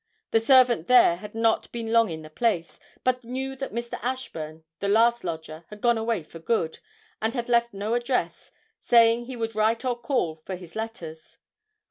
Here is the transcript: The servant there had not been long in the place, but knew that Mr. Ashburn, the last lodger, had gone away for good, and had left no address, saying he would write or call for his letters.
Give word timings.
The 0.31 0.39
servant 0.39 0.87
there 0.87 1.17
had 1.17 1.35
not 1.35 1.71
been 1.71 1.93
long 1.93 2.09
in 2.09 2.23
the 2.23 2.29
place, 2.31 2.79
but 3.03 3.23
knew 3.23 3.55
that 3.57 3.71
Mr. 3.71 3.99
Ashburn, 4.01 4.63
the 4.79 4.87
last 4.87 5.23
lodger, 5.23 5.63
had 5.69 5.79
gone 5.79 5.99
away 5.99 6.23
for 6.23 6.39
good, 6.39 6.79
and 7.21 7.35
had 7.35 7.47
left 7.47 7.71
no 7.71 7.93
address, 7.93 8.51
saying 8.81 9.25
he 9.25 9.35
would 9.35 9.53
write 9.53 9.85
or 9.85 9.95
call 9.95 10.37
for 10.37 10.55
his 10.55 10.75
letters. 10.75 11.37